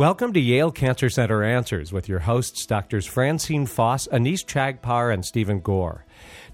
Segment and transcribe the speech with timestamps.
[0.00, 5.22] Welcome to Yale Cancer Center Answers with your hosts, Doctors Francine Foss, Anees Chagpar, and
[5.26, 6.06] Stephen Gore.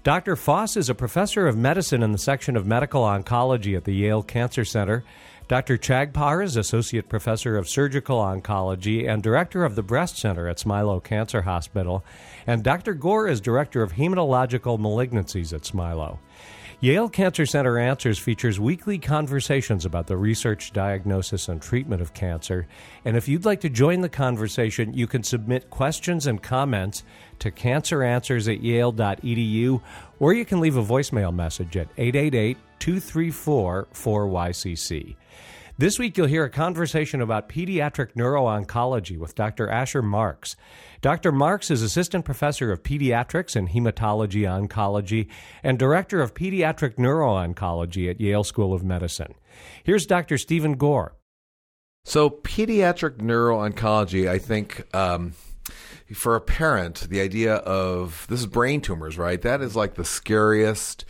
[0.03, 0.35] Dr.
[0.35, 4.21] Foss is a professor of medicine in the section of medical oncology at the Yale
[4.21, 5.05] Cancer Center.
[5.47, 5.77] Dr.
[5.77, 11.01] Chagpar is associate professor of surgical oncology and director of the breast center at Smilow
[11.01, 12.03] Cancer Hospital.
[12.45, 12.93] And Dr.
[12.95, 16.17] Gore is director of hematological malignancies at Smilow.
[16.79, 22.67] Yale Cancer Center Answers features weekly conversations about the research, diagnosis, and treatment of cancer.
[23.03, 27.03] And if you'd like to join the conversation, you can submit questions and comments
[27.39, 29.81] to canceranswers at yale.edu,
[30.19, 35.15] or you can leave a voicemail message at 888 234 4YCC.
[35.79, 39.69] This week, you'll hear a conversation about pediatric neuro-oncology with Dr.
[39.69, 40.55] Asher Marks.
[41.01, 41.31] Dr.
[41.31, 45.27] Marks is assistant professor of pediatrics and hematology oncology
[45.61, 49.35] and director of pediatric neuro-oncology at Yale School of Medicine.
[49.83, 50.39] Here's Dr.
[50.39, 51.15] Stephen Gore.
[52.05, 54.83] So, pediatric neuro-oncology, I think.
[54.95, 55.33] Um,
[56.15, 59.41] for a parent, the idea of this is brain tumors, right?
[59.41, 61.05] That is like the scariest,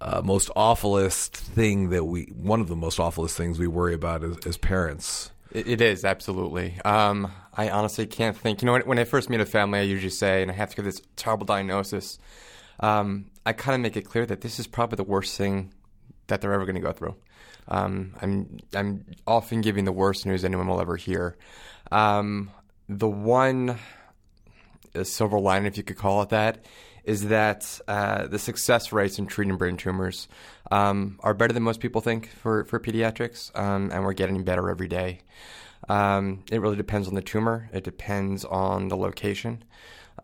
[0.00, 4.22] uh, most awfulest thing that we, one of the most awfulest things we worry about
[4.22, 5.30] as, as parents.
[5.52, 6.78] It, it is absolutely.
[6.84, 8.62] Um, I honestly can't think.
[8.62, 10.70] You know, when, when, I first meet a family, I usually say, and I have
[10.70, 12.18] to give this terrible diagnosis.
[12.80, 15.72] Um, I kind of make it clear that this is probably the worst thing
[16.26, 17.16] that they're ever going to go through.
[17.68, 21.36] Um, I'm I'm often giving the worst news anyone will ever hear.
[21.90, 22.50] Um,
[22.88, 23.78] the one
[25.02, 26.64] silver lining, if you could call it that,
[27.06, 30.28] is that uh, the success rates in treating brain tumors
[30.70, 34.68] um, are better than most people think for, for pediatrics, um, and we're getting better
[34.68, 35.20] every day.
[35.88, 39.62] Um, it really depends on the tumor, it depends on the location.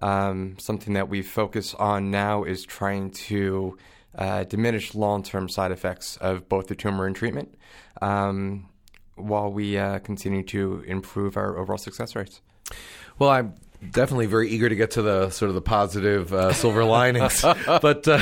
[0.01, 3.79] Um, something that we focus on now is trying to
[4.19, 7.55] uh, diminish long term side effects of both the tumor and treatment
[8.01, 8.69] um,
[9.15, 12.41] while we uh, continue to improve our overall success rates.
[13.19, 13.55] Well, I'm
[13.91, 17.43] definitely very eager to get to the sort of the positive uh, silver linings.
[17.67, 18.21] but uh,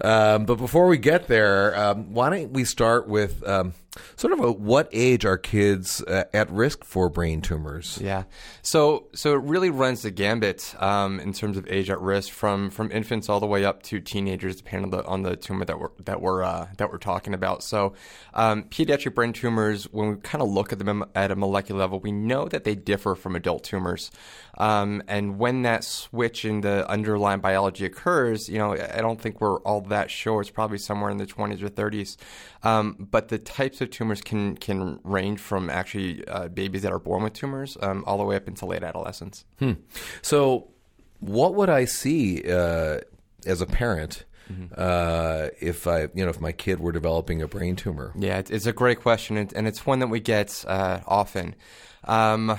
[0.00, 3.74] um, but before we get there, um, why don't we start with um,
[4.16, 7.98] sort of a what age are kids uh, at risk for brain tumors?
[8.02, 8.24] Yeah,
[8.62, 12.70] so so it really runs the gambit um, in terms of age at risk from
[12.70, 15.78] from infants all the way up to teenagers, depending on the on the tumor that
[15.78, 17.62] we're that we're uh, that we're talking about.
[17.62, 17.94] So
[18.34, 22.00] um, pediatric brain tumors, when we kind of look at them at a molecular level,
[22.00, 24.10] we know that they differ from adult tumors,
[24.58, 29.40] um, and when that switch in the underlying biology occurs, you know, I don't think
[29.40, 30.40] we're all that sure.
[30.40, 32.16] It's probably somewhere in the 20s or 30s.
[32.62, 36.98] Um, but the types of tumors can can range from actually uh, babies that are
[36.98, 39.44] born with tumors um, all the way up into late adolescence.
[39.58, 39.72] Hmm.
[40.22, 40.68] So,
[41.20, 43.00] what would I see uh,
[43.46, 44.24] as a parent?
[44.52, 44.74] Mm-hmm.
[44.76, 48.12] Uh, if I, you know, if my kid were developing a brain tumor?
[48.18, 51.54] Yeah, it's a great question, and it's one that we get uh, often.
[52.04, 52.58] Um,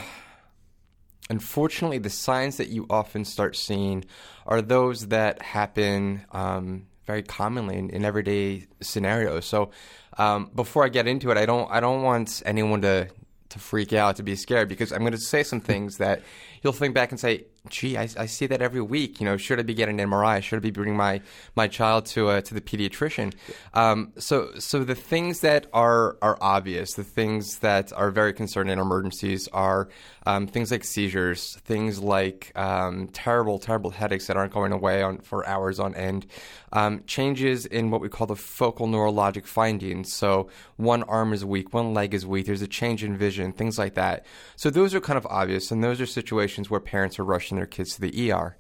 [1.30, 4.06] unfortunately, the signs that you often start seeing
[4.46, 9.46] are those that happen um, very commonly in, in everyday scenarios.
[9.46, 9.72] So
[10.18, 13.10] um, before I get into it, I don't I don't want anyone to
[13.50, 16.22] to freak out to be scared because I'm going to say some things that
[16.66, 19.60] you'll think back and say, "Gee, I, I see that every week." You know, should
[19.60, 20.42] I be getting an MRI?
[20.42, 21.22] Should I be bringing my
[21.56, 23.34] my child to uh, to the pediatrician?
[23.76, 28.74] Um, so so the things that are are obvious, the things that are very concerning
[28.74, 29.90] in emergencies are
[30.26, 35.20] um, things like seizures, things like um, terrible terrible headaches that aren't going away on
[35.20, 36.26] for hours on end,
[36.74, 40.12] um, changes in what we call the focal neurologic findings.
[40.12, 42.48] So one arm is weak, one leg is weak.
[42.48, 44.26] There's a change in vision, things like that.
[44.56, 47.66] So those are kind of obvious, and those are situations where parents are rushing their
[47.66, 48.58] kids to the ER.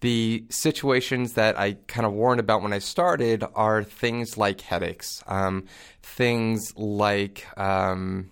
[0.00, 5.22] The situations that I kind of warned about when I started are things like headaches,
[5.26, 5.66] um,
[6.02, 8.30] things like um,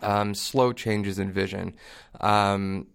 [0.00, 1.74] um, slow changes in vision,
[2.20, 2.86] um,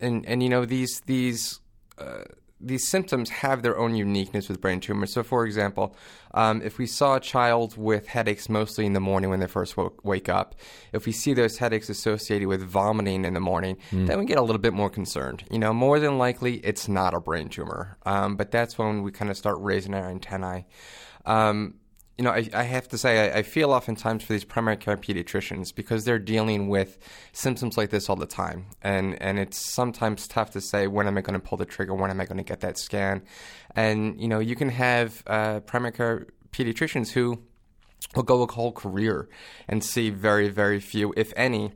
[0.00, 1.60] and and you know these these.
[1.96, 2.24] Uh,
[2.60, 5.12] these symptoms have their own uniqueness with brain tumors.
[5.12, 5.94] So, for example,
[6.34, 9.76] um, if we saw a child with headaches mostly in the morning when they first
[10.02, 10.54] wake up,
[10.92, 14.06] if we see those headaches associated with vomiting in the morning, mm.
[14.06, 15.44] then we get a little bit more concerned.
[15.50, 17.96] You know, more than likely, it's not a brain tumor.
[18.04, 20.66] Um, but that's when we kind of start raising our antennae.
[21.26, 21.74] Um,
[22.18, 24.96] you know, I, I, have to say, I, I, feel oftentimes for these primary care
[24.96, 26.98] pediatricians because they're dealing with
[27.32, 31.16] symptoms like this all the time, and and it's sometimes tough to say when am
[31.16, 33.22] I going to pull the trigger, when am I going to get that scan,
[33.76, 37.38] and you know, you can have uh, primary care pediatricians who
[38.16, 39.28] will go a whole career
[39.68, 41.72] and see very very few, if any,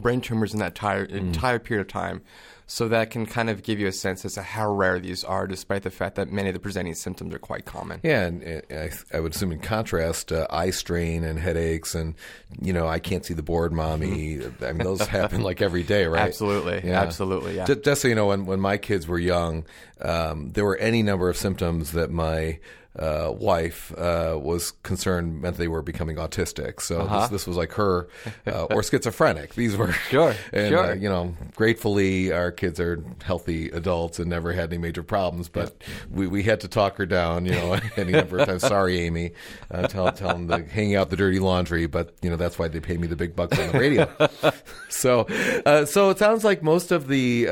[0.00, 1.10] brain tumors in that entire, Mm.
[1.16, 2.22] entire period of time.
[2.66, 5.46] So that can kind of give you a sense as to how rare these are,
[5.46, 8.00] despite the fact that many of the presenting symptoms are quite common.
[8.02, 12.14] Yeah, and, and I, I would assume in contrast, uh, eye strain and headaches, and
[12.62, 14.40] you know, I can't see the board, mommy.
[14.62, 16.22] I mean, those happen like every day, right?
[16.22, 17.02] Absolutely, Yeah.
[17.02, 17.66] absolutely, yeah.
[17.66, 19.66] Ju- Just, so you know, when when my kids were young,
[20.00, 22.58] um, there were any number of symptoms that my
[22.98, 26.80] uh, wife uh, was concerned meant they were becoming autistic.
[26.80, 28.08] So this, this was like her
[28.46, 29.54] uh, or schizophrenic.
[29.54, 29.98] These were Uh-huh.
[30.10, 30.84] Sure, and, sure.
[30.92, 35.48] Uh, you know, gratefully, our kids are healthy adults and never had any major problems.
[35.48, 38.62] But we, we had to talk her down, you know, any number of times.
[38.62, 39.32] Sorry, Amy.
[39.70, 41.86] Uh, tell tell them to hang out the dirty laundry.
[41.86, 44.52] But you know, that's why they pay me the big bucks on the radio.
[44.88, 45.22] so,
[45.66, 47.48] uh, so it sounds like most of the.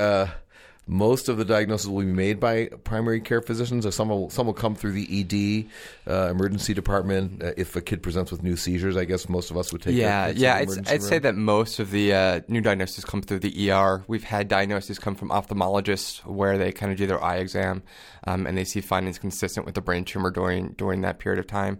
[0.86, 4.46] Most of the diagnosis will be made by primary care physicians, or some will some
[4.46, 5.66] will come through the
[6.06, 7.40] ED uh, emergency department.
[7.40, 9.94] Uh, if a kid presents with new seizures, I guess most of us would take.
[9.94, 10.56] Yeah, yeah.
[10.56, 14.02] I'd, I'd say that most of the uh, new diagnoses come through the ER.
[14.08, 17.84] We've had diagnoses come from ophthalmologists where they kind of do their eye exam
[18.26, 21.46] um, and they see findings consistent with the brain tumor during during that period of
[21.46, 21.78] time.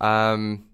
[0.00, 0.64] Um,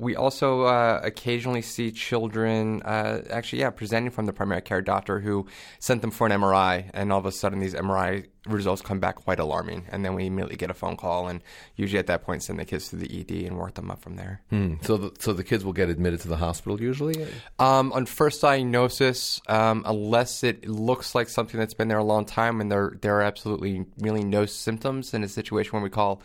[0.00, 5.20] we also uh, occasionally see children, uh, actually, yeah, presenting from the primary care doctor
[5.20, 5.46] who
[5.78, 9.16] sent them for an MRI, and all of a sudden these MRI results come back
[9.16, 11.42] quite alarming, and then we immediately get a phone call, and
[11.76, 14.16] usually at that point send the kids to the ED and work them up from
[14.16, 14.40] there.
[14.48, 14.74] Hmm.
[14.80, 17.26] So, the, so the kids will get admitted to the hospital usually.
[17.58, 22.24] Um, on first diagnosis, um, unless it looks like something that's been there a long
[22.24, 26.22] time and there there are absolutely really no symptoms in a situation where we call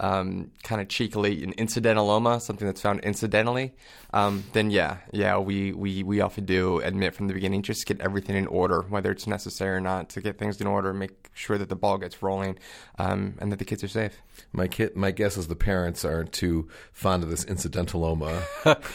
[0.00, 3.74] um, kind of cheekily an incidentaloma, something that's found incidentally,
[4.12, 7.94] um, then yeah, yeah, we, we, we often do admit from the beginning just to
[7.94, 11.30] get everything in order, whether it's necessary or not, to get things in order, make
[11.34, 12.58] sure that the ball gets rolling,
[12.98, 14.22] um, and that the kids are safe.
[14.52, 18.42] My kid, my guess is the parents aren't too fond of this incidentaloma.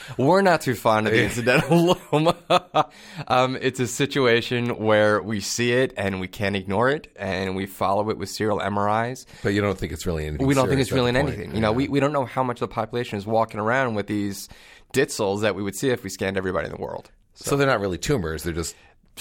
[0.18, 2.36] We're not too fond of the incidental loma.
[3.28, 7.66] um, it's a situation where we see it and we can't ignore it, and we
[7.66, 9.26] follow it with serial MRIs.
[9.44, 10.48] but you don't think it's really anything.
[10.48, 11.38] We don't think it's at really the in point.
[11.38, 11.56] anything.
[11.56, 14.08] You know, we, we don't know how much of the population is walking around with
[14.08, 14.50] these
[14.94, 17.12] ditzels that we would see if we scanned everybody in the world.
[17.34, 18.44] so they're not really tumors.
[18.44, 18.76] They're just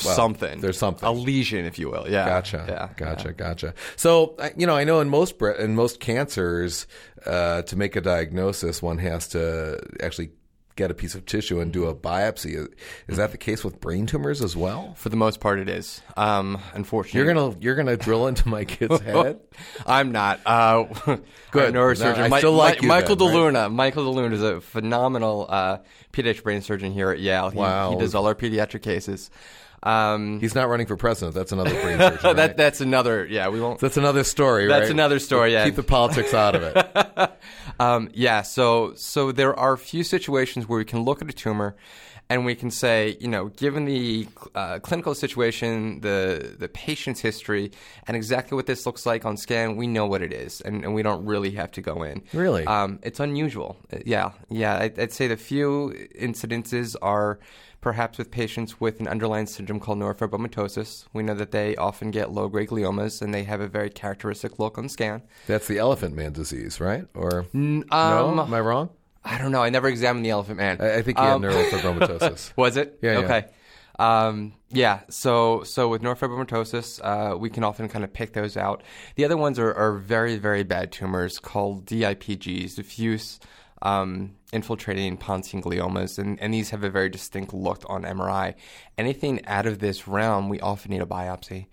[0.05, 0.61] well, something.
[0.61, 1.07] There's something.
[1.07, 2.09] A lesion, if you will.
[2.09, 2.25] Yeah.
[2.25, 2.65] Gotcha.
[2.69, 2.89] Yeah.
[2.97, 3.33] Gotcha.
[3.33, 3.75] Gotcha.
[3.97, 6.87] So I- you know, I know in most in most cancers,
[7.27, 10.31] uh, to make a diagnosis, one has to actually
[10.81, 12.67] get a piece of tissue and do a biopsy.
[13.09, 14.95] Is, that the case with brain tumors as well?
[14.97, 16.01] For the most part, it is.
[16.17, 19.41] Um, unfortunately, You're gonna you're gonna drill into my kid's head.
[19.87, 20.41] I'm not.
[20.47, 20.85] Uh,
[21.51, 21.75] Good.
[21.75, 23.55] Neurosurgeon, No, I still like Mi- you Michael then, right?
[23.55, 23.73] DiLuna.
[23.73, 25.79] Michael DiLuna is a phenomenal uh,
[26.13, 27.51] pediatric brain surgeon here at Yale.
[27.51, 27.91] He, Wow.
[27.93, 29.31] he does all our pediatric cases.
[29.83, 31.35] Um, He's not running for president.
[31.35, 32.19] That's another brain surgeon.
[32.23, 32.57] that right?
[32.57, 33.27] that's another.
[33.27, 33.81] Yeah, we won't.
[33.81, 34.67] That's another story.
[34.67, 34.91] That's right?
[34.91, 35.65] another story, yeah.
[35.65, 37.31] Keep the politics out of it.
[37.81, 41.33] Um, yeah, so so there are a few situations where we can look at a
[41.33, 41.77] tumor,
[42.31, 47.73] and we can say, you know, given the uh, clinical situation, the the patient's history,
[48.07, 50.95] and exactly what this looks like on scan, we know what it is, and, and
[50.95, 52.23] we don't really have to go in.
[52.33, 52.65] Really?
[52.67, 53.77] um, it's unusual.
[53.93, 54.79] Uh, Yeah, yeah.
[54.79, 57.39] I'd, I'd say the few incidences are.
[57.83, 62.31] Perhaps with patients with an underlying syndrome called neurofibromatosis, we know that they often get
[62.31, 65.23] low-grade gliomas, and they have a very characteristic look on scan.
[65.47, 67.07] That's the elephant man disease, right?
[67.15, 68.43] Or Um, no?
[68.43, 68.91] Am I wrong?
[69.25, 69.63] I don't know.
[69.63, 70.79] I never examined the elephant man.
[70.81, 72.53] I, I think he Um, had neurofibromatosis.
[72.57, 72.99] Was it?
[73.03, 73.19] Yeah, yeah.
[73.25, 73.45] Okay.
[73.99, 75.01] Um, yeah.
[75.11, 78.83] So so with neurofibromatosis, uh, we can often kind of pick those out.
[79.17, 83.41] The other ones are, are very very bad tumors called DIPGs, diffuse
[83.83, 88.55] um, infiltrating pontine gliomas, and, and these have a very distinct look on MRI.
[88.99, 91.67] Anything out of this realm, we often need a biopsy.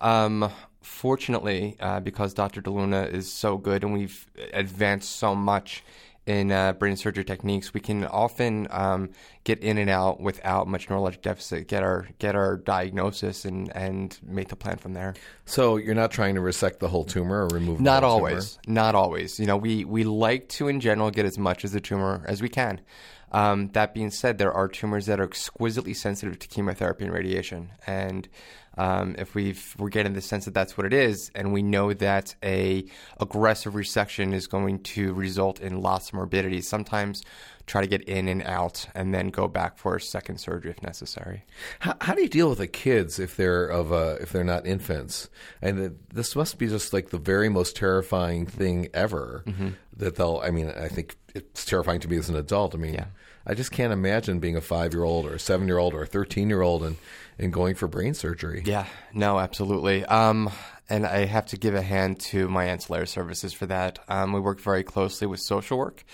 [0.00, 0.50] Um,
[0.82, 2.62] fortunately, uh, because Dr.
[2.62, 5.82] DiLuna is so good and we've advanced so much
[6.28, 9.10] in uh, brain surgery techniques, we can often um,
[9.44, 14.18] get in and out without much neurologic deficit, get our get our diagnosis, and and
[14.22, 15.14] make the plan from there.
[15.46, 18.58] so you're not trying to resect the whole tumor or remove the Not always.
[18.66, 19.40] Not always.
[19.40, 22.42] You know, we, we like to, in general, get as much of the tumor as
[22.42, 22.80] we can.
[23.32, 27.70] Um, that being said, there are tumors that are exquisitely sensitive to chemotherapy and radiation.
[27.86, 28.28] And
[28.78, 31.92] um, if we've, we're getting the sense that that's what it is, and we know
[31.92, 32.84] that a
[33.20, 37.22] aggressive resection is going to result in lots of morbidity, sometimes
[37.66, 40.82] try to get in and out and then go back for a second surgery if
[40.82, 41.44] necessary.
[41.80, 44.66] How, how do you deal with the kids if they're of uh, if they're not
[44.66, 45.28] infants?
[45.60, 49.42] And the, this must be just like the very most terrifying thing ever.
[49.46, 49.68] Mm-hmm.
[49.96, 50.40] That they'll.
[50.42, 52.74] I mean, I think it's terrifying to me as an adult.
[52.74, 53.06] I mean, Yeah.
[53.48, 56.02] I just can't imagine being a five year old or a seven year old or
[56.02, 56.96] a thirteen year old and
[57.38, 58.62] and going for brain surgery.
[58.66, 60.04] Yeah, no, absolutely.
[60.04, 60.50] Um,
[60.90, 63.98] and I have to give a hand to my ancillary services for that.
[64.08, 66.04] Um, we work very closely with social work,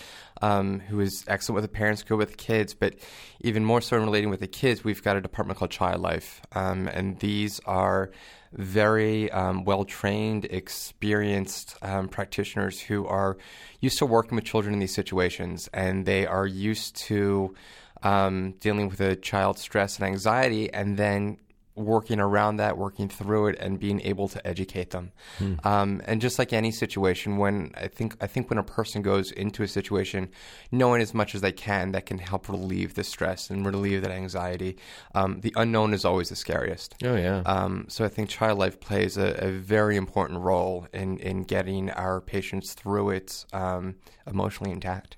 [0.42, 2.94] um, who is excellent with the parents, good with the kids, but
[3.40, 6.40] even more so in relating with the kids, we've got a department called Child Life,
[6.52, 8.10] um, and these are
[8.54, 13.36] very um, well trained, experienced um, practitioners who are
[13.80, 17.54] used to working with children in these situations, and they are used to
[18.02, 21.38] um, dealing with a child's stress and anxiety, and then
[21.76, 25.12] working around that, working through it, and being able to educate them.
[25.38, 25.54] Hmm.
[25.64, 29.30] Um, and just like any situation, when I think I think when a person goes
[29.32, 30.28] into a situation,
[30.70, 34.10] knowing as much as they can that can help relieve the stress and relieve that
[34.10, 34.76] anxiety.
[35.14, 36.94] Um, the unknown is always the scariest.
[37.02, 37.42] Oh yeah.
[37.46, 41.90] Um, so I think Child Life plays a, a, very important role in in getting
[41.90, 45.16] our patients through it um, emotionally intact.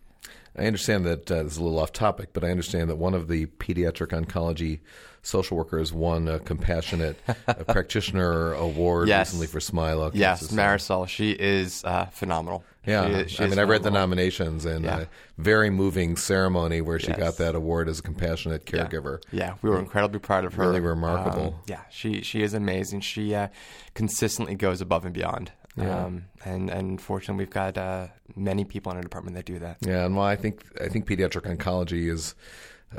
[0.59, 3.15] I understand that uh, this is a little off topic, but I understand that one
[3.15, 4.81] of the pediatric oncology
[5.27, 7.19] social workers won a compassionate
[7.69, 9.29] practitioner award yes.
[9.29, 10.13] recently for Smilow.
[10.15, 12.65] Yes, Marisol, she is uh, phenomenal.
[12.87, 15.01] Yeah, she, she I mean, I read the nominations and yeah.
[15.01, 15.07] a
[15.39, 17.19] very moving ceremony where she yes.
[17.19, 19.21] got that award as a compassionate caregiver.
[19.33, 20.69] Yeah, yeah we were incredibly proud of her.
[20.69, 21.47] Really remarkable.
[21.47, 23.01] Um, yeah, she she is amazing.
[23.01, 23.49] She uh,
[23.95, 25.51] consistently goes above and beyond.
[25.77, 26.05] Yeah.
[26.05, 29.79] Um, and and fortunately, we've got uh, many people in our department that do that.
[29.81, 32.35] Yeah, and well, I think I think pediatric oncology is,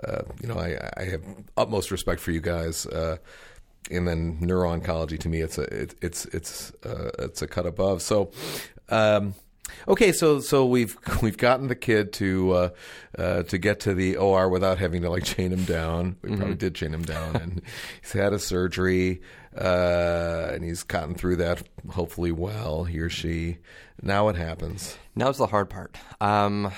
[0.04, 1.24] uh, you know, I, I have
[1.56, 2.86] utmost respect for you guys.
[2.86, 3.18] Uh,
[3.90, 7.66] and then neuro oncology to me, it's a it, it's it's uh, it's a cut
[7.66, 8.02] above.
[8.02, 8.32] So.
[8.90, 9.34] Um,
[9.88, 12.70] Okay, so so we've we've gotten the kid to uh,
[13.18, 16.18] uh, to get to the OR without having to like chain him down.
[16.22, 16.38] We mm-hmm.
[16.38, 17.62] probably did chain him down, and
[18.02, 19.22] he's had a surgery,
[19.58, 22.84] uh, and he's gotten through that hopefully well.
[22.84, 23.58] He or she.
[24.02, 24.98] Now what happens?
[25.16, 25.98] Now's the hard part.
[26.22, 26.72] Um,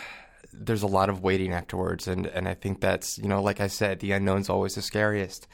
[0.53, 3.67] there's a lot of waiting afterwards, and and I think that's you know like I
[3.67, 5.47] said, the unknown's always the scariest,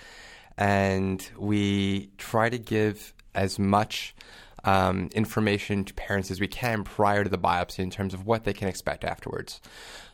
[0.58, 4.16] and we try to give as much
[4.64, 8.44] um, information to parents as we can prior to the biopsy in terms of what
[8.44, 9.62] they can expect afterwards.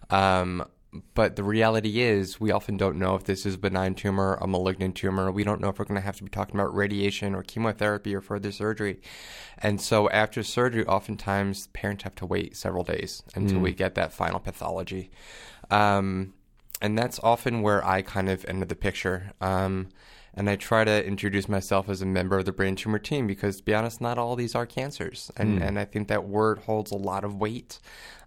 [0.10, 0.66] Um,
[1.14, 4.48] but the reality is, we often don't know if this is a benign tumor, a
[4.48, 5.32] malignant tumor.
[5.32, 8.14] We don't know if we're going to have to be talking about radiation or chemotherapy
[8.14, 9.02] or further surgery.
[9.58, 13.64] And so, after surgery, oftentimes parents have to wait several days until mm.
[13.64, 15.12] we get that final pathology.
[15.70, 16.34] Um,
[16.82, 19.32] and that's often where I kind of enter the picture.
[19.40, 19.90] Um,
[20.34, 23.58] and I try to introduce myself as a member of the brain tumor team because,
[23.58, 25.66] to be honest, not all these are cancers, and mm.
[25.66, 27.80] and I think that word holds a lot of weight.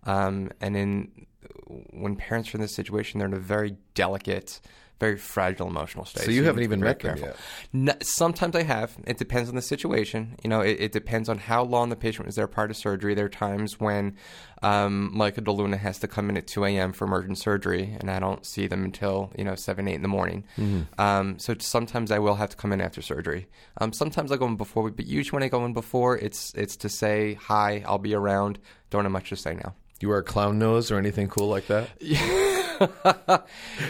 [0.04, 1.26] Um, and in
[1.66, 4.60] when parents are in this situation, they're in a very delicate
[5.00, 6.24] very fragile emotional state.
[6.24, 7.36] So you so haven't even met them yet.
[7.72, 8.96] No, sometimes I have.
[9.06, 10.36] It depends on the situation.
[10.42, 13.14] You know, it, it, depends on how long the patient was there prior to surgery.
[13.14, 14.16] There are times when
[14.62, 16.92] um, Michael DiLuna has to come in at 2 a.m.
[16.92, 20.08] for emergent surgery, and I don't see them until you know 7, 8 in the
[20.08, 20.44] morning.
[20.56, 21.00] Mm-hmm.
[21.00, 23.48] Um, so sometimes I will have to come in after surgery.
[23.78, 26.76] Um, sometimes I go in before, but usually when I go in before, it's it's
[26.78, 28.60] to say hi, I'll be around.
[28.90, 29.74] Don't have much to say now.
[30.04, 31.88] You wear a clown nose or anything cool like that?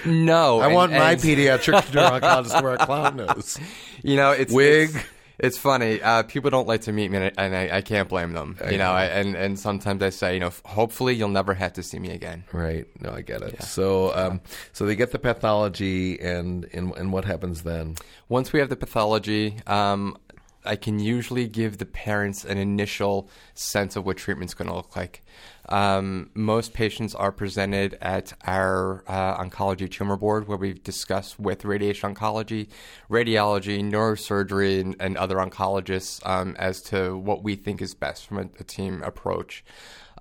[0.06, 1.21] no, I and, want my and...
[1.21, 1.92] pediatric
[2.23, 3.59] neurologist to wear a clown nose.
[4.04, 4.90] You know, it's wig.
[4.94, 5.04] It's,
[5.40, 6.00] it's funny.
[6.00, 8.56] Uh, people don't like to meet me, and I, I can't blame them.
[8.64, 11.73] I you know, I, and and sometimes I say, you know, hopefully you'll never have
[11.73, 12.44] to see me again.
[12.52, 12.87] Right.
[13.00, 13.54] No, I get it.
[13.54, 13.64] Yeah.
[13.64, 14.40] So, um,
[14.73, 17.97] so they get the pathology, and, and and what happens then?
[18.28, 20.16] Once we have the pathology, um,
[20.64, 24.97] I can usually give the parents an initial sense of what treatment's going to look
[24.97, 25.23] like.
[25.68, 31.64] Um, most patients are presented at our uh, oncology tumor board where we discuss with
[31.64, 32.68] radiation oncology,
[33.11, 38.38] radiology, neurosurgery, and, and other oncologists um, as to what we think is best from
[38.38, 39.64] a, a team approach.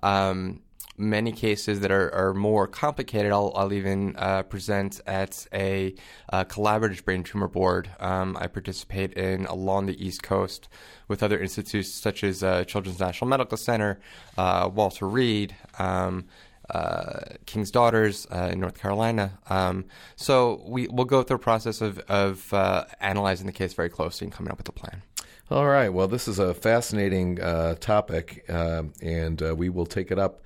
[0.02, 0.60] Um,
[0.96, 5.94] many cases that are, are more complicated, I'll, I'll even uh, present at a
[6.32, 10.68] uh, collaborative brain tumor board um, I participate in along the East Coast
[11.08, 14.00] with other institutes such as uh, Children's National Medical Center,
[14.38, 15.54] uh, Walter Reed.
[15.78, 16.26] Um,
[16.70, 19.38] uh, King's Daughters uh, in North Carolina.
[19.50, 19.84] Um,
[20.16, 22.54] so we, will go through a process of, of
[23.00, 25.02] analyzing the case very closely and coming up with a plan.
[25.50, 25.90] All right.
[25.90, 27.36] Well, this is a fascinating
[27.80, 30.40] topic, and we will take it up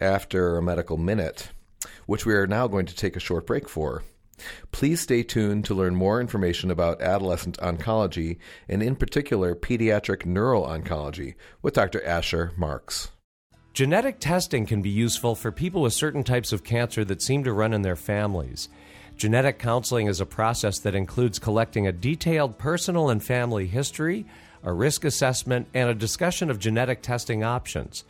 [0.00, 1.50] after a medical minute,
[2.06, 4.02] which we are now going to take a short break for.
[4.72, 8.38] Please stay tuned to learn more information about adolescent oncology
[8.68, 12.04] and, in particular, pediatric neuro-oncology with Dr.
[12.04, 13.10] Asher Marks.
[13.74, 17.52] Genetic testing can be useful for people with certain types of cancer that seem to
[17.52, 18.68] run in their families.
[19.16, 24.26] Genetic counseling is a process that includes collecting a detailed personal and family history,
[24.62, 28.04] a risk assessment, and a discussion of genetic testing options.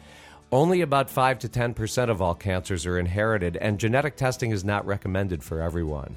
[0.51, 4.87] Only about 5 to 10% of all cancers are inherited, and genetic testing is not
[4.87, 6.17] recommended for everyone.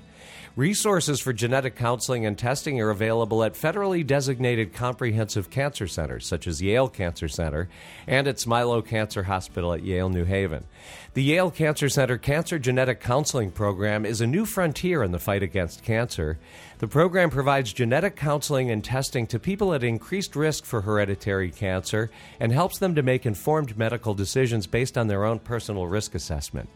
[0.57, 6.45] Resources for genetic counseling and testing are available at federally designated comprehensive cancer centers, such
[6.45, 7.69] as Yale Cancer Center
[8.05, 10.65] and at Smilow Cancer Hospital at Yale New Haven.
[11.13, 15.41] The Yale Cancer Center Cancer Genetic Counseling Program is a new frontier in the fight
[15.41, 16.37] against cancer.
[16.79, 22.11] The program provides genetic counseling and testing to people at increased risk for hereditary cancer
[22.41, 26.67] and helps them to make informed medical decisions based on their own personal risk assessment.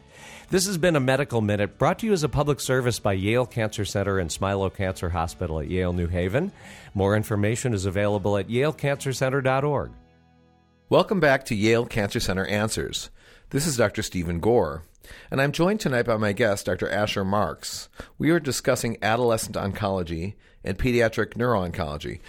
[0.49, 3.47] This has been a Medical Minute brought to you as a public service by Yale
[3.47, 6.51] Cancer Center and Smilow Cancer Hospital at Yale New Haven.
[6.93, 9.91] More information is available at yalecancercenter.org.
[10.87, 13.09] Welcome back to Yale Cancer Center Answers.
[13.49, 14.03] This is Dr.
[14.03, 14.83] Stephen Gore,
[15.31, 16.91] and I'm joined tonight by my guest, Dr.
[16.91, 17.89] Asher Marks.
[18.19, 22.19] We are discussing adolescent oncology and pediatric neuro-oncology.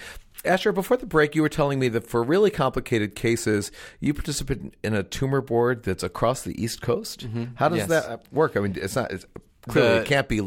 [0.46, 4.74] Asher, before the break, you were telling me that for really complicated cases, you participate
[4.82, 7.26] in a tumor board that's across the East Coast.
[7.56, 7.90] How does Mm-hmm.
[7.92, 8.06] Yes.
[8.06, 8.56] that work?
[8.56, 9.10] I mean, it's not.
[9.12, 9.26] It's,
[9.68, 10.38] clearly, The- it can't be.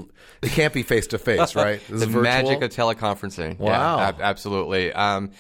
[0.42, 1.82] It can't be face to face, right?
[1.90, 2.22] The virtual?
[2.22, 3.60] magic of teleconferencing.
[3.60, 4.00] Yeah, Wow.
[4.00, 4.94] ab- absolutely.
[4.94, 5.32] Um,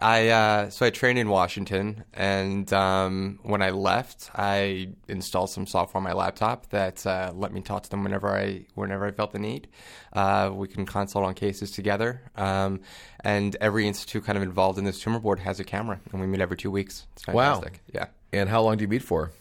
[0.00, 5.66] I uh, so I trained in Washington, and um, when I left, I installed some
[5.66, 9.10] software on my laptop that uh, let me talk to them whenever I whenever I
[9.10, 9.66] felt the need.
[10.12, 12.80] Uh, we can consult on cases together, um,
[13.20, 16.26] and every institute kind of involved in this tumor board has a camera, and we
[16.26, 17.06] meet every two weeks.
[17.14, 17.54] It's Wow.
[17.54, 17.80] fantastic.
[17.92, 19.32] Yeah And how long do you meet for?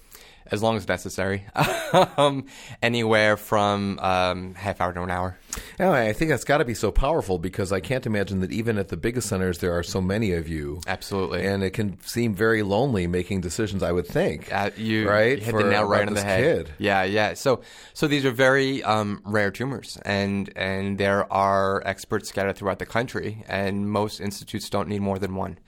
[0.51, 1.45] As long as necessary.
[2.17, 2.45] um,
[2.81, 5.37] anywhere from um, half hour to an hour.
[5.79, 8.77] Anyway, I think that's got to be so powerful because I can't imagine that even
[8.77, 10.81] at the biggest centers there are so many of you.
[10.87, 11.45] Absolutely.
[11.45, 13.83] and it can seem very lonely making decisions.
[13.83, 14.51] I would think.
[14.53, 16.65] Uh, you right you hit for the nail right on the head.
[16.67, 16.73] Kid.
[16.77, 17.33] Yeah, yeah.
[17.33, 17.61] So,
[17.93, 22.85] so these are very um, rare tumors, and and there are experts scattered throughout the
[22.85, 25.59] country, and most institutes don't need more than one.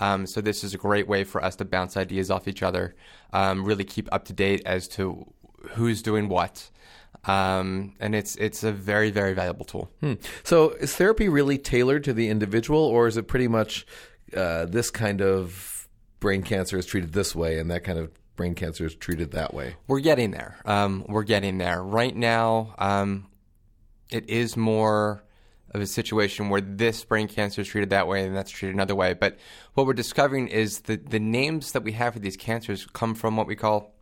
[0.00, 2.94] Um, so this is a great way for us to bounce ideas off each other,
[3.32, 5.32] um, really keep up to date as to
[5.72, 6.70] who's doing what,
[7.24, 9.90] um, and it's it's a very very valuable tool.
[10.00, 10.14] Hmm.
[10.42, 13.86] So, is therapy really tailored to the individual, or is it pretty much
[14.34, 15.88] uh, this kind of
[16.18, 19.52] brain cancer is treated this way, and that kind of brain cancer is treated that
[19.52, 19.76] way?
[19.86, 20.56] We're getting there.
[20.64, 21.82] Um, we're getting there.
[21.82, 23.26] Right now, um,
[24.10, 25.22] it is more
[25.72, 28.94] of a situation where this brain cancer is treated that way and that's treated another
[28.94, 29.14] way.
[29.14, 29.38] But
[29.74, 33.36] what we're discovering is that the names that we have for these cancers come from
[33.36, 33.94] what we call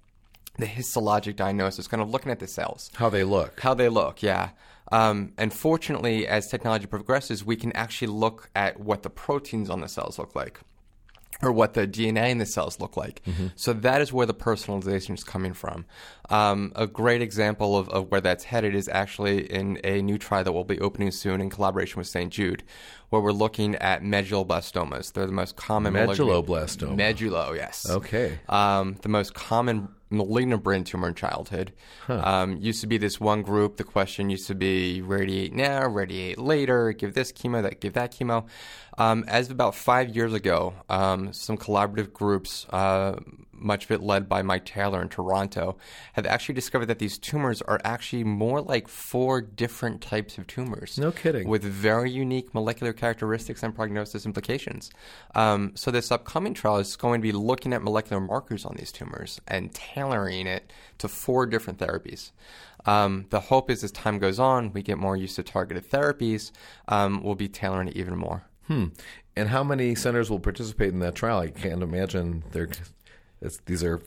[0.59, 2.91] the histologic diagnosis, kind of looking at the cells.
[2.95, 3.61] How they look?
[3.61, 4.51] How they look, yeah.
[4.91, 9.81] Um, and fortunately, as technology progresses, we can actually look at what the proteins on
[9.81, 10.61] the cells look like
[11.43, 13.23] or what the DNA in the cells look like.
[13.55, 15.87] So that is where the personalization is coming from.
[16.31, 20.45] Um, a great example of, of where that's headed is actually in a new trial
[20.45, 22.33] that we'll be opening soon in collaboration with St.
[22.33, 22.65] Jude,
[23.11, 25.13] where we're looking at medulloblastomas.
[25.13, 26.97] They're the most common Medulloblastoma.
[26.97, 27.89] Medullo, yes.
[27.89, 28.39] Okay.
[28.49, 31.73] Um, the most common malignant brain tumor in childhood.
[32.09, 33.77] Um, used to be this one group.
[33.77, 38.13] The question used to be radiate now, radiate later, give this chemo, that give that
[38.13, 38.47] chemo.
[38.97, 43.17] Um, as of about five years ago, um, some collaborative groups, uh,
[43.61, 45.77] much of it led by Mike Taylor in Toronto,
[46.15, 50.99] have actually discovered that these tumors are actually more like four different types of tumors.
[50.99, 51.49] No kidding.
[51.49, 54.91] With very unique molecular characteristics and prognosis implications.
[55.35, 58.93] Um, so this upcoming trial is going to be looking at molecular markers on these
[58.93, 62.33] tumors and tailoring it to four different therapies.
[62.87, 66.53] Um, the hope is as time goes on, we get more used to targeted therapies.
[66.87, 68.45] Um, we'll be tailoring it even more.
[68.67, 68.87] Hmm.
[69.37, 71.39] And how many centers will participate in that trial?
[71.39, 72.69] I can't imagine they're.
[73.41, 74.01] It's, these are.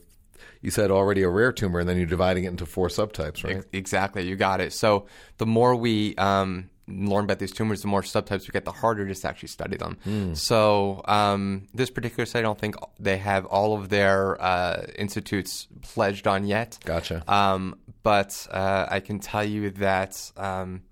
[0.60, 3.64] You said already a rare tumor, and then you're dividing it into four subtypes, right?
[3.72, 4.72] Exactly, you got it.
[4.72, 5.06] So
[5.38, 9.06] the more we um, learn about these tumors, the more subtypes we get, the harder
[9.06, 10.34] it is to actually study them.
[10.34, 15.68] So um, this particular study, I don't think they have all of their uh, institutes
[15.80, 16.78] pledged on yet.
[16.84, 17.22] Gotcha.
[17.32, 20.82] Um, but uh, I can tell you that um,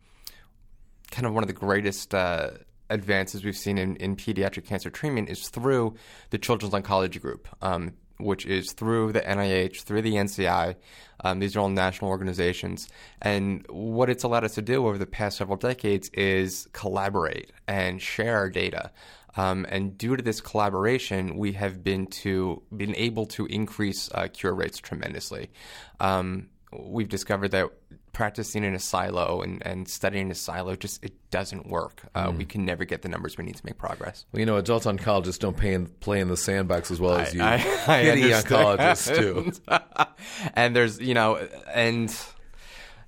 [1.11, 2.51] kind of one of the greatest uh,
[2.89, 5.95] advances we've seen in, in pediatric cancer treatment is through
[6.31, 10.77] the Children's Oncology Group, um, which is through the NIH, through the NCI.
[11.23, 12.89] Um, these are all national organizations.
[13.21, 18.01] And what it's allowed us to do over the past several decades is collaborate and
[18.01, 18.91] share our data.
[19.37, 24.29] Um, and due to this collaboration, we have been to been able to increase uh,
[24.33, 25.51] cure rates tremendously.
[26.01, 27.69] Um, we've discovered that
[28.13, 32.03] practicing in a silo and, and studying in a silo just it doesn't work.
[32.15, 34.25] Uh, We can never get the numbers we need to make progress.
[34.33, 37.35] Well, you know, adult oncologists don't pay in, play in the sandbox as well as
[37.35, 37.55] you I-
[37.87, 39.53] I kitty oncologists do.
[40.55, 41.37] and there's you know
[41.73, 42.15] and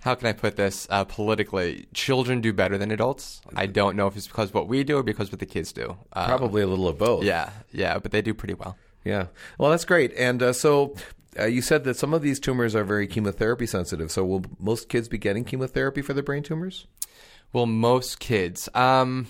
[0.01, 1.87] how can I put this uh, politically?
[1.94, 3.40] Children do better than adults.
[3.55, 5.96] I don't know if it's because what we do or because what the kids do.
[6.12, 7.22] Um, Probably a little of both.
[7.22, 8.77] Yeah, yeah, but they do pretty well.
[9.05, 9.27] Yeah.
[9.59, 10.12] Well, that's great.
[10.16, 10.96] And uh, so
[11.38, 14.11] uh, you said that some of these tumors are very chemotherapy sensitive.
[14.11, 16.87] So will most kids be getting chemotherapy for their brain tumors?
[17.53, 18.68] Well, most kids.
[18.75, 19.29] Um,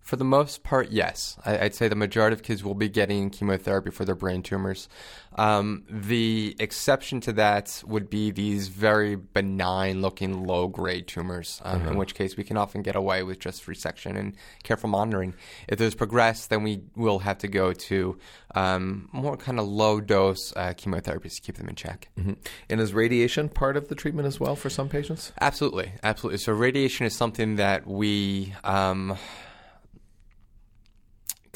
[0.00, 1.38] for the most part, yes.
[1.44, 4.88] I, would say the majority of kids will be getting chemotherapy for their brain tumors.
[5.36, 11.86] Um, the exception to that would be these very benign looking low grade tumors, um,
[11.86, 14.34] in which case we can often get away with just resection and
[14.64, 15.34] careful monitoring.
[15.68, 18.18] If those progress, then we will have to go to
[18.54, 22.08] um, more kind of low dose uh, chemotherapies to keep them in check.
[22.18, 22.32] Mm-hmm.
[22.68, 25.32] And is radiation part of the treatment as well for some patients?
[25.40, 26.38] Absolutely, absolutely.
[26.38, 29.16] So radiation is something that we um,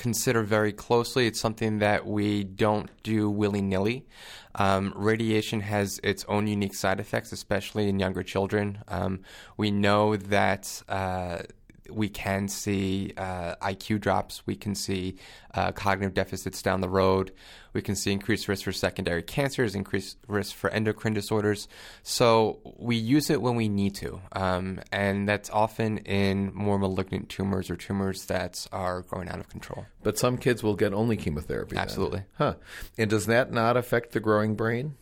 [0.04, 1.26] consider very closely.
[1.26, 4.04] It's something that we don't do willy nilly.
[4.54, 8.66] Um, radiation has its own unique side effects, especially in younger children.
[8.86, 9.22] Um,
[9.56, 10.82] we know that.
[10.88, 11.38] Uh,
[11.90, 14.46] we can see uh, IQ drops.
[14.46, 15.16] We can see
[15.54, 17.32] uh, cognitive deficits down the road.
[17.72, 21.68] We can see increased risk for secondary cancers, increased risk for endocrine disorders.
[22.02, 27.28] So we use it when we need to, um, and that's often in more malignant
[27.28, 29.86] tumors or tumors that are growing out of control.
[30.02, 31.76] But some kids will get only chemotherapy.
[31.76, 32.20] Absolutely.
[32.20, 32.26] Then.
[32.38, 32.54] Huh.
[32.96, 34.96] And does that not affect the growing brain?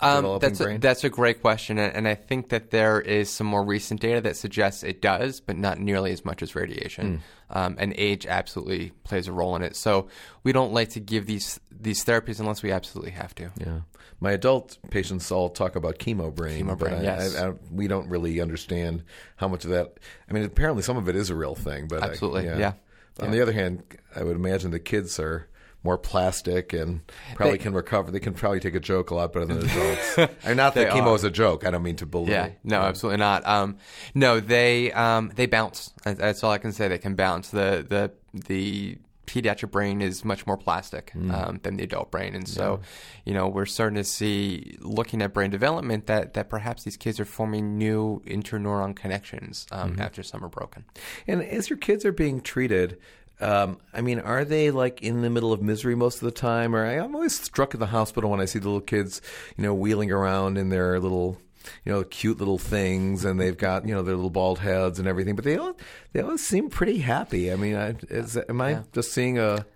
[0.00, 3.46] Um, that's a, that's a great question, and, and, I think that there is some
[3.46, 7.22] more recent data that suggests it does, but not nearly as much as radiation.
[7.50, 7.56] Mm.
[7.56, 9.76] Um, and age absolutely plays a role in it.
[9.76, 10.08] So
[10.42, 13.50] we don't like to give these these therapies unless we absolutely have to.
[13.56, 13.80] Yeah,
[14.20, 16.66] my adult patients all talk about chemo brain.
[16.66, 17.36] Chemo brain, I, yes.
[17.36, 19.04] I, I, we don't really understand
[19.36, 19.98] how much of that.
[20.28, 22.58] I mean, apparently some of it is a real thing, but absolutely, yeah.
[22.58, 22.72] yeah.
[23.20, 23.30] On yeah.
[23.30, 23.84] the other hand,
[24.16, 25.48] I would imagine the kids are
[25.84, 27.02] more plastic and
[27.34, 28.10] probably they, can recover.
[28.10, 30.18] They can probably take a joke a lot better than adults.
[30.18, 31.14] I mean, not that chemo are.
[31.14, 31.66] is a joke.
[31.66, 32.34] I don't mean to belittle.
[32.34, 33.46] Yeah, no, absolutely not.
[33.46, 33.76] Um,
[34.14, 35.92] no, they um, they bounce.
[36.04, 36.88] That's all I can say.
[36.88, 37.50] They can bounce.
[37.50, 41.32] The the the pediatric brain is much more plastic mm.
[41.32, 42.88] um, than the adult brain, and so yeah.
[43.26, 47.20] you know we're starting to see, looking at brain development, that that perhaps these kids
[47.20, 50.00] are forming new interneuron connections um, mm-hmm.
[50.00, 50.84] after some are broken.
[51.26, 52.98] And as your kids are being treated,
[53.40, 56.74] um, I mean, are they like in the middle of misery most of the time?
[56.74, 59.20] Or I, am always struck at the hospital when I see the little kids,
[59.56, 61.38] you know, wheeling around in their little,
[61.84, 65.08] you know, cute little things, and they've got you know their little bald heads and
[65.08, 65.34] everything.
[65.34, 65.76] But they all
[66.12, 67.52] they always seem pretty happy.
[67.52, 68.82] I mean, I, is, am I yeah.
[68.92, 69.66] just seeing a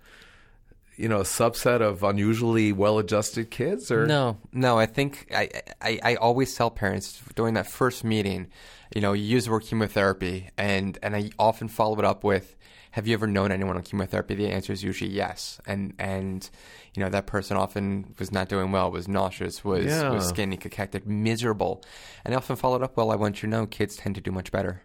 [0.99, 5.49] you know a subset of unusually well-adjusted kids or no no i think I,
[5.81, 8.47] I i always tell parents during that first meeting
[8.93, 12.57] you know you use the word chemotherapy and and i often follow it up with
[12.91, 14.35] have you ever known anyone on chemotherapy?
[14.35, 15.59] The answer is usually yes.
[15.65, 16.49] And and
[16.93, 20.09] you know that person often was not doing well, was nauseous, was yeah.
[20.09, 21.83] was skinny, cachectic, miserable.
[22.25, 22.97] And I often followed up.
[22.97, 24.83] Well, I want you to know, kids tend to do much better.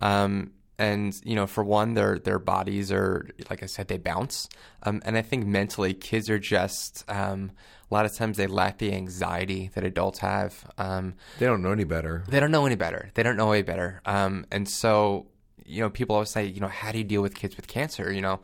[0.00, 4.48] Um, and you know, for one, their their bodies are like I said, they bounce.
[4.82, 7.04] Um, and I think mentally, kids are just.
[7.08, 7.52] Um,
[7.90, 10.70] a lot of times they lack the anxiety that adults have.
[10.78, 12.22] Um, they don't know any better.
[12.28, 13.10] They don't know any better.
[13.14, 14.00] They don't know any better.
[14.06, 15.26] Um, and so
[15.70, 18.12] you know, people always say, you know, how do you deal with kids with cancer?
[18.12, 18.40] You know,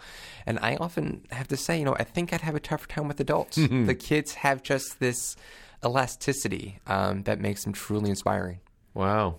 [0.46, 3.08] and I often have to say, you know, I think I'd have a tougher time
[3.08, 3.56] with adults.
[3.56, 5.36] the kids have just this
[5.84, 8.60] elasticity um, that makes them truly inspiring.
[8.94, 9.36] Wow.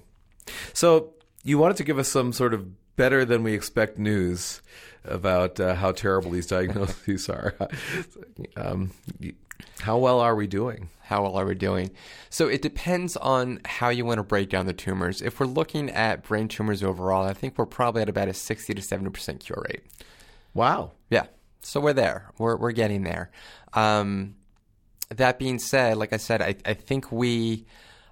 [0.74, 4.62] So you wanted to give us some sort of better than we expect news
[5.06, 7.56] about uh, how terrible these diagnoses are.
[8.58, 8.92] um,
[9.80, 10.90] how well are we doing?
[11.08, 11.92] How well are we doing?
[12.30, 15.22] So it depends on how you want to break down the tumors.
[15.22, 18.74] If we're looking at brain tumors overall, I think we're probably at about a 60
[18.74, 19.84] to 70% cure rate.
[20.54, 20.92] Wow.
[21.10, 21.28] Yeah.
[21.62, 22.32] So we're there.
[22.38, 23.32] We're, we're getting there.
[23.74, 24.36] Um,
[25.10, 27.66] that being said, like I said, I, I think we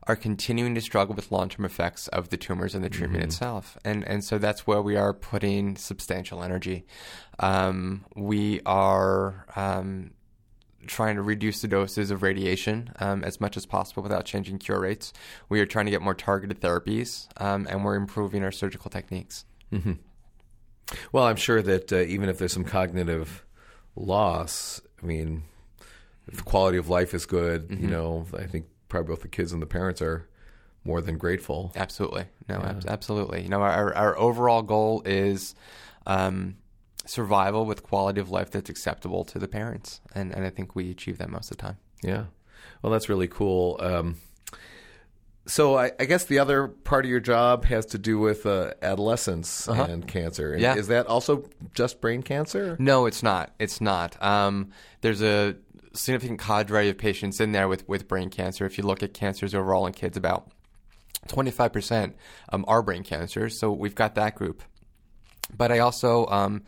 [0.07, 3.29] are continuing to struggle with long-term effects of the tumors and the treatment mm-hmm.
[3.29, 6.85] itself, and and so that's where we are putting substantial energy.
[7.39, 10.11] Um, we are um,
[10.87, 14.79] trying to reduce the doses of radiation um, as much as possible without changing cure
[14.79, 15.13] rates.
[15.49, 19.45] We are trying to get more targeted therapies, um, and we're improving our surgical techniques.
[19.71, 19.93] Mm-hmm.
[21.11, 23.45] Well, I'm sure that uh, even if there's some cognitive
[23.95, 25.43] loss, I mean,
[26.27, 27.83] if the quality of life is good, mm-hmm.
[27.83, 30.27] you know, I think probably both the kids and the parents are
[30.83, 31.71] more than grateful.
[31.75, 32.69] Absolutely, no, yeah.
[32.69, 33.41] ab- absolutely.
[33.41, 35.55] You know, our our overall goal is.
[36.07, 36.57] Um,
[37.05, 40.01] survival with quality of life that's acceptable to the parents.
[40.13, 41.77] And, and I think we achieve that most of the time.
[42.03, 42.25] Yeah.
[42.81, 43.77] Well, that's really cool.
[43.79, 44.17] Um,
[45.47, 48.73] so I, I, guess the other part of your job has to do with uh,
[48.81, 49.83] adolescence uh-huh.
[49.83, 50.55] and cancer.
[50.57, 50.75] Yeah.
[50.75, 52.75] Is that also just brain cancer?
[52.79, 53.53] No, it's not.
[53.59, 54.21] It's not.
[54.23, 55.55] Um, there's a
[55.93, 58.65] significant cadre of patients in there with, with brain cancer.
[58.65, 60.49] If you look at cancers overall in kids, about
[61.27, 62.13] 25%
[62.51, 63.59] um, are brain cancers.
[63.59, 64.63] So we've got that group.
[65.55, 66.63] But I also um,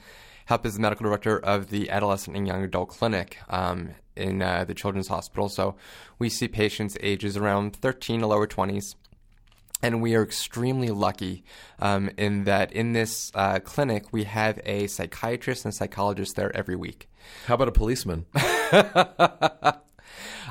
[0.48, 4.64] help is the medical director of the Adolescent and Young Adult Clinic um, in uh,
[4.66, 5.50] the Children's Hospital.
[5.50, 5.76] So
[6.20, 8.96] we see patients ages around 13 to lower 20s.
[9.84, 11.44] And we are extremely lucky
[11.80, 16.76] um, in that in this uh, clinic, we have a psychiatrist and psychologist there every
[16.76, 17.08] week.
[17.46, 18.26] How about a policeman?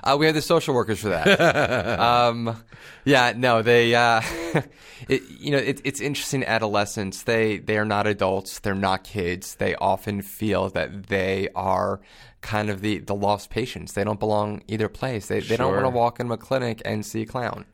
[0.03, 1.41] Uh, we have the social workers for that.
[2.01, 2.63] um,
[3.05, 3.95] yeah, no, they.
[3.95, 4.23] Uh,
[5.09, 6.45] it, you know, it, it's interesting.
[6.45, 8.59] Adolescents, they they are not adults.
[8.59, 9.57] They're not kids.
[9.57, 12.01] They often feel that they are
[12.41, 13.93] kind of the the lost patients.
[13.93, 15.27] They don't belong either place.
[15.27, 17.67] They they don't want to walk into a clinic and see a clown.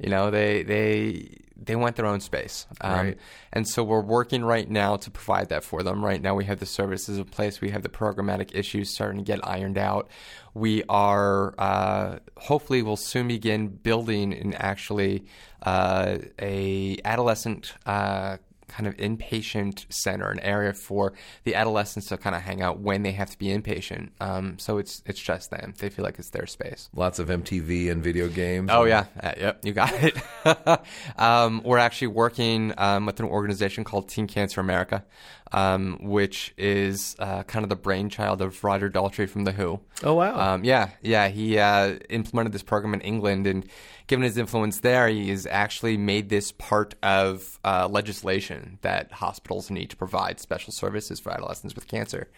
[0.00, 2.66] You know, they they they want their own space.
[2.80, 3.18] Um, Right.
[3.52, 6.04] And so we're working right now to provide that for them.
[6.04, 7.60] Right now, we have the services in place.
[7.60, 10.08] We have the programmatic issues starting to get ironed out.
[10.54, 15.24] We are uh, hopefully we'll soon begin building and actually
[15.62, 17.74] uh, a adolescent.
[17.84, 21.12] Uh, kind of inpatient center, an area for
[21.44, 24.10] the adolescents to kind of hang out when they have to be inpatient.
[24.20, 26.88] Um, so it's it's just them; they feel like it's their space.
[26.94, 28.70] Lots of MTV and video games.
[28.72, 30.16] Oh yeah, uh, yep, you got it.
[31.18, 35.04] um, we're actually working um, with an organization called Teen Cancer America,
[35.52, 39.80] um, which is uh, kind of the brainchild of Roger Daltrey from The Who.
[40.02, 40.54] Oh, wow.
[40.54, 43.66] Um, yeah, yeah, he uh, implemented this program in England, and
[44.06, 49.70] given his influence there, he has actually made this part of uh, legislation that hospitals
[49.70, 52.28] need to provide special services for adolescents with cancer.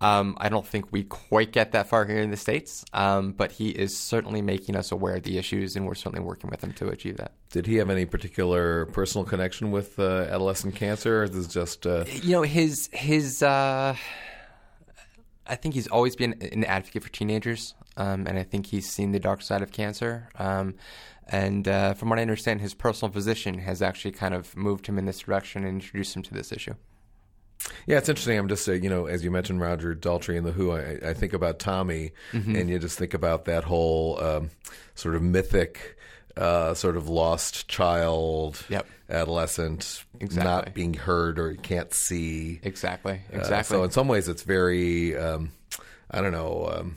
[0.00, 3.52] Um, I don't think we quite get that far here in the states, um, but
[3.52, 6.72] he is certainly making us aware of the issues, and we're certainly working with him
[6.74, 7.32] to achieve that.
[7.50, 11.20] Did he have any particular personal connection with uh, adolescent cancer?
[11.20, 13.42] Or is this just uh, You know, his his.
[13.42, 13.96] Uh,
[15.46, 19.12] I think he's always been an advocate for teenagers, um, and I think he's seen
[19.12, 20.28] the dark side of cancer.
[20.38, 20.74] Um,
[21.26, 24.98] and uh, from what I understand, his personal physician has actually kind of moved him
[24.98, 26.74] in this direction and introduced him to this issue.
[27.86, 28.38] Yeah, it's interesting.
[28.38, 31.14] I'm just, uh, you know, as you mentioned Roger Daltrey and the Who, I, I
[31.14, 32.56] think about Tommy, Mm-hmm.
[32.56, 34.50] and you just think about that whole um,
[34.94, 35.96] sort of mythic,
[36.36, 38.86] uh, sort of lost child, Yep.
[39.10, 40.44] Adolescent, Exactly.
[40.50, 42.60] not being heard or can't see.
[42.62, 43.20] Exactly.
[43.32, 43.76] Uh, Exactly.
[43.76, 45.52] so in some ways, it's very, um,
[46.10, 46.96] I don't know, um,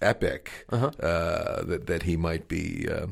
[0.00, 0.86] epic Uh-huh.
[1.02, 2.88] uh, that that he might be.
[2.88, 3.06] Uh,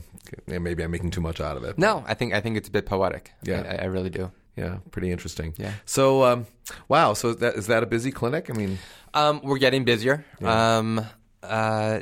[0.47, 1.79] maybe I'm making too much out of it.
[1.79, 3.33] no, I think I think it's a bit poetic.
[3.43, 3.63] Yeah.
[3.79, 4.31] I, I really do.
[4.57, 5.55] Yeah, pretty interesting.
[5.57, 5.73] Yeah.
[5.87, 6.47] So, um,
[6.89, 7.15] wow.
[7.15, 8.51] So is that is that a busy clinic?
[8.51, 8.79] I mean,
[9.15, 10.25] Um, we're getting busier.
[10.43, 11.01] Um,
[11.43, 12.01] uh,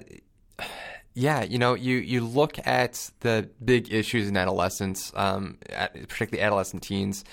[1.19, 5.59] yeah, you know, you, you look at the big issues in adolescence, um,
[6.09, 7.25] particularly adolescent teens,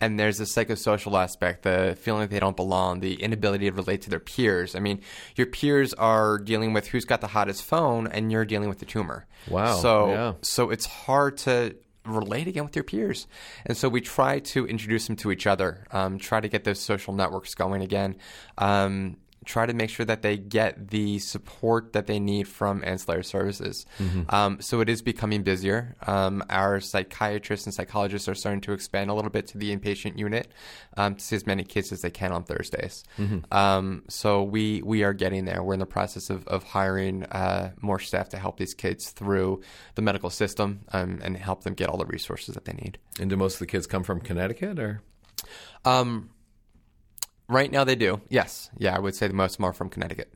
[0.00, 4.00] and there's the psychosocial aspect, the feeling that they don't belong, the inability to relate
[4.02, 4.74] to their peers.
[4.74, 5.02] I mean,
[5.36, 8.86] your peers are dealing with who's got the hottest phone, and you're dealing with the
[8.86, 9.26] tumor.
[9.50, 10.32] Wow, So yeah.
[10.40, 11.76] so it's hard to
[12.06, 13.26] relate again with your peers.
[13.66, 16.78] And so we try to introduce them to each other, um, try to get those
[16.78, 18.16] social networks going again,
[18.58, 23.24] um, try to make sure that they get the support that they need from ancillary
[23.24, 23.86] services.
[24.28, 25.96] Um, so it is becoming busier.
[26.06, 30.18] Um, our psychiatrists and psychologists are starting to expand a little bit to the inpatient
[30.18, 30.48] unit
[30.96, 33.04] um, to see as many kids as they can on Thursdays.
[33.52, 35.62] Um, so we we are getting there.
[35.62, 39.62] We're in the process of, of hiring uh, more staff to help these kids through
[39.94, 42.98] the medical system um, and help them get all the resources that they need.
[43.20, 45.02] and do most of the kids come from Connecticut or?
[45.84, 46.30] Um,
[47.48, 48.20] right now, they do.
[48.28, 50.32] Yes, yeah, I would say the most of them are from Connecticut.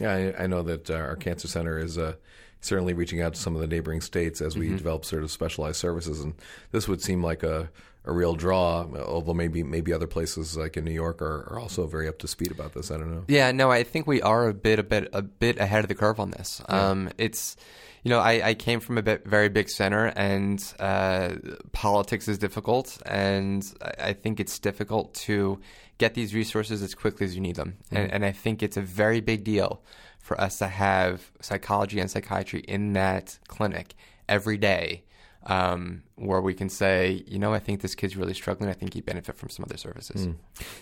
[0.00, 2.14] Yeah, I, I know that uh, our cancer center is uh,
[2.60, 4.76] certainly reaching out to some of the neighboring states as we Mm-hmm.
[4.76, 6.34] develop sort of specialized services, and
[6.72, 7.70] this would seem like a,
[8.06, 8.86] a real draw.
[8.98, 12.28] Although maybe maybe other places like in New York are, are also very up to
[12.28, 12.90] speed about this.
[12.90, 13.24] I don't know.
[13.28, 15.94] Yeah, no, I think we are a bit, a bit, a bit ahead of the
[15.94, 16.62] curve on this.
[16.68, 17.56] Um, it's,
[18.02, 21.34] you know, I, I came from a bit, very big center, and uh,
[21.72, 25.60] politics is difficult, and I, I think it's difficult to
[25.98, 28.82] get these resources as quickly as you need them, and, and I think it's a
[28.82, 29.82] very big deal
[30.18, 33.94] for us to have psychology and psychiatry in that clinic
[34.28, 35.02] every day.
[35.46, 38.68] Um, where we can say, you know, I think this kid's really struggling.
[38.68, 40.28] I think he'd benefit from some other services.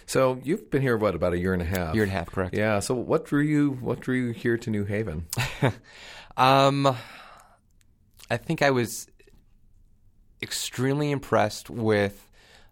[0.06, 1.94] So you've been here what about a year and a half?
[1.94, 2.56] Year and a half, correct?
[2.56, 2.80] Yeah.
[2.80, 5.26] So what drew you what drew you here to New Haven?
[6.38, 6.96] Um,
[8.30, 9.08] I think I was
[10.40, 12.30] extremely impressed with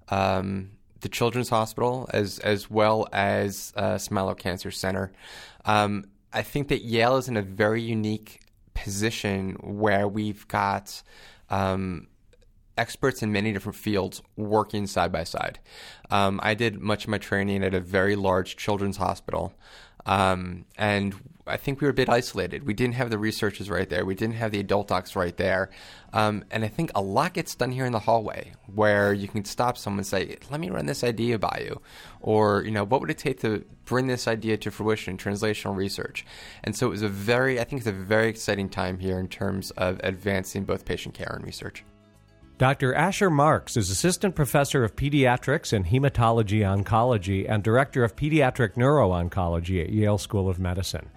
[0.09, 0.71] um,
[1.01, 5.13] the Children's Hospital as as well as uh, Smilow Cancer Center.
[5.65, 8.41] Um, I think that Yale is in a very unique
[8.75, 11.03] position where we've got
[11.51, 12.09] um,
[12.77, 15.59] experts in many different fields working side by side.
[16.11, 19.55] Um, I did much of my training at a very large children's hospital.
[20.07, 21.15] Um, and
[21.49, 22.65] I think we were a bit isolated.
[22.65, 24.05] We didn't have the researchers right there.
[24.05, 25.71] We didn't have the adult docs right there.
[26.13, 29.45] Um, and I think a lot gets done here in the hallway where you can
[29.45, 31.81] stop someone and say, let me run this idea by you.
[32.21, 35.77] Or, you know, what would it take to bring this idea to fruition in translational
[35.77, 36.25] research?
[36.65, 39.29] And so it was a very, I think it's a very exciting time here in
[39.29, 41.85] terms of advancing both patient care and research.
[42.59, 42.95] Dr.
[42.95, 49.83] Asher Marks is Assistant Professor of Pediatrics and Hematology Oncology and Director of Pediatric Neuro-Oncology
[49.83, 51.11] at Yale School of Medicine.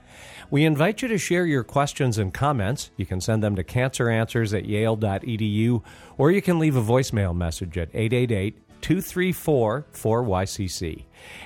[0.51, 2.91] We invite you to share your questions and comments.
[2.97, 5.81] You can send them to canceranswers at yale.edu
[6.17, 11.03] or you can leave a voicemail message at 888 234 4YCC.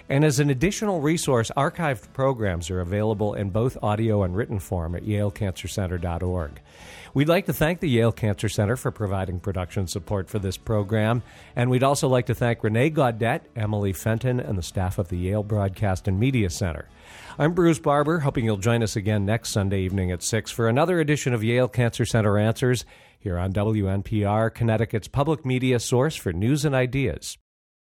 [0.09, 4.95] And as an additional resource, archived programs are available in both audio and written form
[4.95, 6.61] at yalecancercenter.org.
[7.15, 11.21] We'd like to thank the Yale Cancer Center for providing production support for this program,
[11.55, 15.17] and we'd also like to thank Renee Gaudet, Emily Fenton, and the staff of the
[15.17, 16.87] Yale Broadcast and Media Center.
[17.35, 20.99] I'm Bruce Barber, hoping you'll join us again next Sunday evening at 6 for another
[20.99, 22.85] edition of Yale Cancer Center Answers
[23.17, 27.39] here on WNPR, Connecticut's public media source for news and ideas.